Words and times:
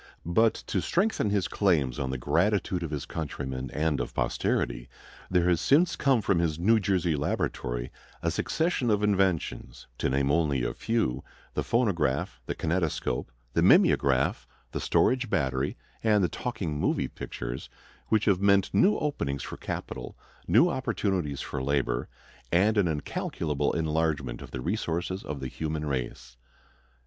But 0.25 0.55
to 0.65 0.81
strengthen 0.81 1.29
his 1.29 1.47
claims 1.47 1.99
on 1.99 2.09
the 2.09 2.17
gratitude 2.17 2.81
of 2.81 2.89
his 2.89 3.05
countrymen 3.05 3.69
and 3.71 3.99
of 4.01 4.15
posterity 4.15 4.89
there 5.29 5.47
has 5.47 5.61
since 5.61 5.95
come 5.95 6.23
from 6.23 6.39
his 6.39 6.57
New 6.57 6.79
Jersey 6.79 7.15
laboratory 7.15 7.91
a 8.23 8.31
succession 8.31 8.89
of 8.89 9.03
inventions, 9.03 9.85
to 9.99 10.09
name 10.09 10.31
only 10.31 10.63
a 10.63 10.73
few, 10.73 11.23
the 11.53 11.63
phonograph, 11.63 12.41
the 12.47 12.55
kinetoscope, 12.55 13.31
the 13.53 13.61
mimeograph, 13.61 14.47
the 14.71 14.79
storage 14.79 15.29
battery, 15.29 15.77
and 16.03 16.23
the 16.23 16.27
"talking 16.29 16.79
moving 16.79 17.09
pictures," 17.09 17.69
which 18.07 18.25
have 18.25 18.41
meant 18.41 18.73
new 18.73 18.97
openings 18.97 19.43
for 19.43 19.57
capital, 19.57 20.17
new 20.47 20.67
opportunities 20.67 21.41
for 21.41 21.61
labor, 21.61 22.09
and 22.51 22.75
an 22.75 22.87
incalculable 22.87 23.71
enlargement 23.73 24.41
of 24.41 24.49
the 24.49 24.61
resources 24.61 25.21
of 25.23 25.41
the 25.41 25.47
human 25.47 25.85
race. 25.85 26.37